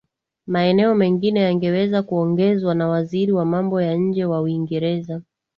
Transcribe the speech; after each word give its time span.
maeneo 0.47 0.95
mengine 0.95 1.39
yangeweza 1.39 2.03
kuongezwa 2.03 2.75
na 2.75 2.87
waziri 2.87 3.31
wa 3.31 3.45
mambo 3.45 3.81
ya 3.81 3.95
nje 3.95 4.25
wa 4.25 4.41
uingereza 4.41 5.21